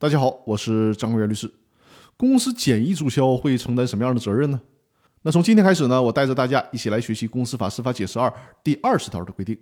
[0.00, 1.50] 大家好，我是张国元律师。
[2.16, 4.60] 公司简易注销会承担什么样的责任呢？
[5.22, 8.28] 那从今天开始呢，我带着大家一起来学习《公司法司法解释二》
[8.62, 9.58] 第二十条的规定。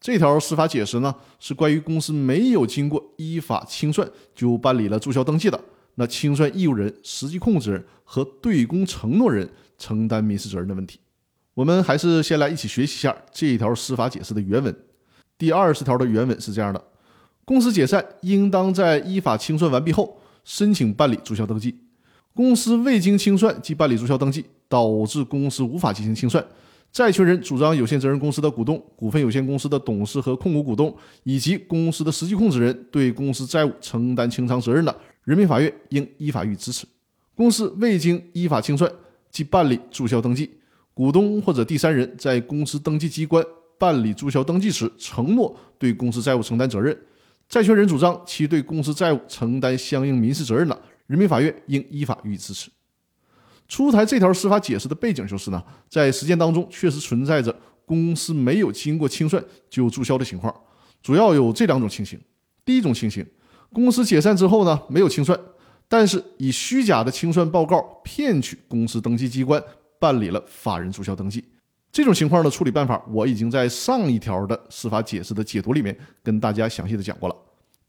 [0.00, 5.60] 这条司法解释呢，是关于公司没有经过依法清算就办理了注销登记的，
[5.94, 9.48] 那清算义务人、实际控制人和对公承诺人
[9.78, 10.98] 承担民事责任的问题。
[11.54, 14.76] 我们还是先来一起学习一下这一条司法解释的原文。
[15.38, 16.84] 第二十条的原文是这样的：
[17.46, 21.72] 公司解散应当在依法清算完毕后申请办理注销登记。
[22.34, 26.44] 公司未经清算即办理注销登记，导致公司无法进行清算。
[26.90, 36.84] 债权人主张有限责任公司的股东、股份有限公司的董事和控股股东，以及公司的实际控制人对公司债务承担清偿责任的，人民法院应依法予以支持。
[37.36, 38.90] 公司未经依法清算
[39.30, 40.50] 即办理注销登记，
[40.92, 43.44] 股东或者第三人在公司登记机关
[43.78, 46.96] 办理注销登记时承诺对公司债务承担责任，
[47.48, 52.70] 债权人主张其对公司债务承担相应民事责任的，人民法院应依法予以支持。
[53.68, 60.54] 出台这条司法解释的背景就是呢，在实践当中确实存在着公司没有经过清算就注销的情况，
[61.02, 62.20] 主要有这两种情形。
[62.64, 63.24] 第一种情形，
[63.72, 65.38] 公司解散之后呢，没有清算，
[65.88, 69.62] 但是以虚假的清算报告骗取公司登记机关
[70.00, 71.44] 办理了法人注销登记。
[71.96, 77.34] 这种情况的处理办法，我已经在上一条的司法解释的解读里面跟大家详细的讲过了。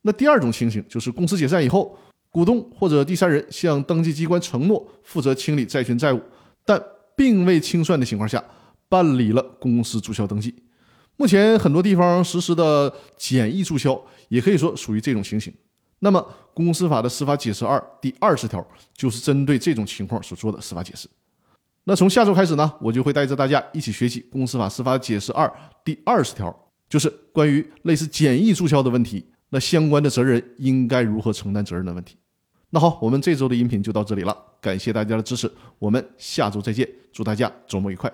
[0.02, 1.94] 那第二种情形就是公司解散以后。
[2.30, 6.22] 股东或者第三人向登记机关承诺负责清理债权债务，
[6.66, 6.80] 但
[7.16, 8.44] 并未清算的情况下，
[8.88, 10.54] 办理了公司注销登记。
[11.16, 14.00] 目前很多地方实施的简易注销，
[14.30, 15.52] 也可以说属于这种情形。
[16.00, 21.10] 那么，公司法的司法解释二第二十条就是针对这种情况所做的司法解释。
[21.90, 25.50] 那从下周开始呢，我就会带着大家一起学习公司法司法解释二
[25.86, 26.54] 第二十条，
[26.90, 32.18] 就是关于类似简易注销的问题，那相关的责任应该如何承担责任的问题。
[32.72, 35.50] 那好，我们这周的音频就到这里了，感谢大家的支持，
[35.80, 38.12] 我们下周再见，祝大家周末愉快。